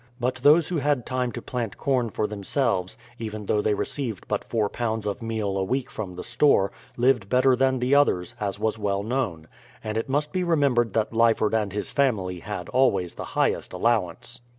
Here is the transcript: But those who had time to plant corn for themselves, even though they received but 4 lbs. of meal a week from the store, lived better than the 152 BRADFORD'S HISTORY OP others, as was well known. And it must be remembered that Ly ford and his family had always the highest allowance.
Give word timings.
But 0.19 0.37
those 0.37 0.69
who 0.69 0.77
had 0.77 1.05
time 1.05 1.31
to 1.33 1.43
plant 1.43 1.77
corn 1.77 2.09
for 2.09 2.25
themselves, 2.25 2.97
even 3.19 3.45
though 3.45 3.61
they 3.61 3.75
received 3.75 4.27
but 4.27 4.43
4 4.43 4.67
lbs. 4.67 5.05
of 5.05 5.21
meal 5.21 5.55
a 5.59 5.63
week 5.63 5.91
from 5.91 6.15
the 6.15 6.23
store, 6.23 6.71
lived 6.97 7.29
better 7.29 7.55
than 7.55 7.77
the 7.77 7.93
152 7.93 7.95
BRADFORD'S 7.99 8.31
HISTORY 8.31 8.39
OP 8.39 8.43
others, 8.45 8.55
as 8.55 8.59
was 8.79 8.83
well 8.83 9.03
known. 9.03 9.47
And 9.83 9.97
it 9.99 10.09
must 10.09 10.31
be 10.33 10.43
remembered 10.43 10.93
that 10.93 11.13
Ly 11.13 11.35
ford 11.35 11.53
and 11.53 11.71
his 11.71 11.91
family 11.91 12.39
had 12.39 12.67
always 12.69 13.13
the 13.13 13.25
highest 13.37 13.73
allowance. 13.73 14.41